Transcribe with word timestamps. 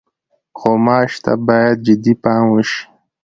غوماشې 0.59 1.17
ته 1.23 1.33
باید 1.47 1.77
جدي 1.85 2.13
پام 2.23 2.43
وشي. 2.53 2.81